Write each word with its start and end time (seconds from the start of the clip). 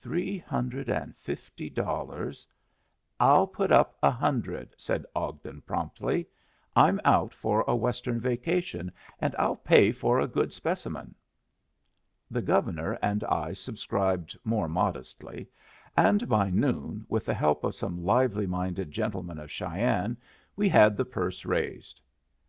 Three 0.00 0.38
hundred 0.38 0.88
and 0.88 1.16
fifty 1.16 1.68
dollars" 1.68 2.46
"I'll 3.18 3.48
put 3.48 3.72
up 3.72 3.98
a 4.00 4.12
hundred," 4.12 4.76
said 4.78 5.04
Ogden, 5.12 5.60
promptly. 5.62 6.28
"I'm 6.76 7.00
out 7.04 7.34
for 7.34 7.64
a 7.66 7.74
Western 7.74 8.20
vacation, 8.20 8.92
and 9.18 9.34
I'll 9.40 9.56
pay 9.56 9.90
for 9.90 10.20
a 10.20 10.28
good 10.28 10.52
specimen." 10.52 11.16
The 12.30 12.42
Governor 12.42 12.96
and 13.02 13.24
I 13.24 13.54
subscribed 13.54 14.38
more 14.44 14.68
modestly, 14.68 15.48
and 15.96 16.28
by 16.28 16.48
noon, 16.48 17.04
with 17.08 17.24
the 17.24 17.34
help 17.34 17.64
of 17.64 17.74
some 17.74 18.04
lively 18.04 18.46
minded 18.46 18.92
gentlemen 18.92 19.38
of 19.40 19.50
Cheyenne, 19.50 20.16
we 20.54 20.68
had 20.68 20.96
the 20.96 21.04
purse 21.04 21.44
raised. 21.44 22.00